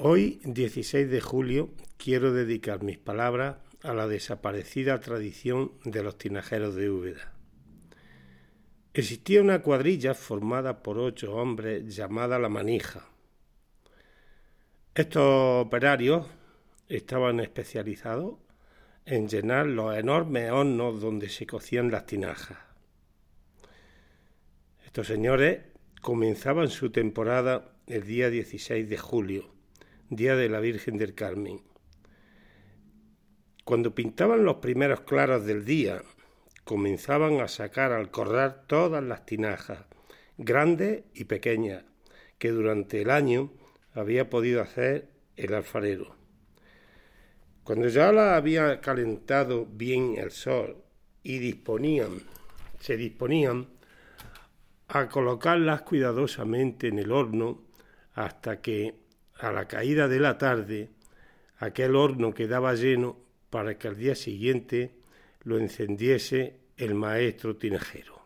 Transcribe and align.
Hoy, 0.00 0.40
16 0.44 1.10
de 1.10 1.20
julio, 1.20 1.70
quiero 1.96 2.32
dedicar 2.32 2.84
mis 2.84 2.98
palabras 2.98 3.56
a 3.82 3.92
la 3.92 4.06
desaparecida 4.06 5.00
tradición 5.00 5.72
de 5.84 6.04
los 6.04 6.16
tinajeros 6.16 6.76
de 6.76 6.88
Úbeda. 6.88 7.32
Existía 8.94 9.42
una 9.42 9.60
cuadrilla 9.60 10.14
formada 10.14 10.84
por 10.84 11.00
ocho 11.00 11.34
hombres 11.34 11.96
llamada 11.96 12.38
La 12.38 12.48
Manija. 12.48 13.08
Estos 14.94 15.66
operarios 15.66 16.28
estaban 16.86 17.40
especializados 17.40 18.36
en 19.04 19.26
llenar 19.26 19.66
los 19.66 19.96
enormes 19.96 20.52
hornos 20.52 21.00
donde 21.00 21.28
se 21.28 21.44
cocían 21.44 21.90
las 21.90 22.06
tinajas. 22.06 22.58
Estos 24.86 25.08
señores 25.08 25.58
comenzaban 26.00 26.68
su 26.68 26.90
temporada 26.90 27.72
el 27.88 28.06
día 28.06 28.30
16 28.30 28.88
de 28.88 28.96
julio 28.96 29.57
día 30.10 30.36
de 30.36 30.48
la 30.48 30.60
Virgen 30.60 30.96
del 30.96 31.14
Carmen. 31.14 31.60
Cuando 33.64 33.94
pintaban 33.94 34.44
los 34.44 34.56
primeros 34.56 35.02
claros 35.02 35.44
del 35.44 35.64
día, 35.64 36.02
comenzaban 36.64 37.40
a 37.40 37.48
sacar 37.48 37.92
al 37.92 38.10
corral 38.10 38.62
todas 38.66 39.02
las 39.02 39.26
tinajas, 39.26 39.84
grandes 40.38 41.04
y 41.14 41.24
pequeñas, 41.24 41.84
que 42.38 42.50
durante 42.50 43.02
el 43.02 43.10
año 43.10 43.52
había 43.92 44.30
podido 44.30 44.62
hacer 44.62 45.10
el 45.36 45.52
alfarero. 45.52 46.16
Cuando 47.64 47.88
ya 47.88 48.12
la 48.12 48.36
había 48.36 48.80
calentado 48.80 49.66
bien 49.66 50.14
el 50.16 50.30
sol 50.30 50.82
y 51.22 51.38
disponían, 51.38 52.22
se 52.80 52.96
disponían 52.96 53.68
a 54.88 55.08
colocarlas 55.08 55.82
cuidadosamente 55.82 56.88
en 56.88 56.98
el 56.98 57.12
horno 57.12 57.62
hasta 58.14 58.62
que 58.62 58.94
a 59.38 59.52
la 59.52 59.66
caída 59.66 60.08
de 60.08 60.20
la 60.20 60.38
tarde, 60.38 60.90
aquel 61.58 61.96
horno 61.96 62.34
quedaba 62.34 62.74
lleno 62.74 63.16
para 63.50 63.78
que 63.78 63.88
al 63.88 63.96
día 63.96 64.14
siguiente 64.14 64.94
lo 65.42 65.58
encendiese 65.58 66.56
el 66.76 66.94
maestro 66.94 67.56
tinejero. 67.56 68.22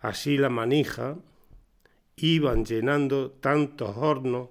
Así 0.00 0.36
la 0.36 0.50
manija 0.50 1.16
iban 2.16 2.64
llenando 2.64 3.30
tantos 3.32 3.96
hornos 3.96 4.50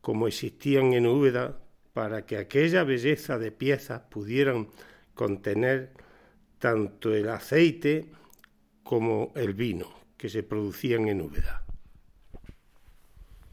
como 0.00 0.26
existían 0.26 0.92
en 0.92 1.06
Úbeda 1.06 1.58
para 1.92 2.24
que 2.24 2.36
aquella 2.36 2.84
belleza 2.84 3.38
de 3.38 3.52
piezas 3.52 4.02
pudieran 4.02 4.68
contener 5.14 5.92
tanto 6.58 7.14
el 7.14 7.28
aceite 7.28 8.10
como 8.82 9.32
el 9.34 9.54
vino 9.54 9.88
que 10.16 10.28
se 10.28 10.42
producían 10.42 11.08
en 11.08 11.20
Úbeda. 11.20 11.64